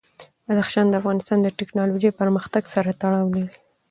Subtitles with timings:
[0.47, 3.57] بدخشان د افغانستان د تکنالوژۍ پرمختګ سره تړاو لري.